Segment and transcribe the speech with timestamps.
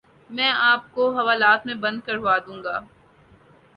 [0.29, 2.79] میں آپ کو حوالات میں بند کروا دوں گا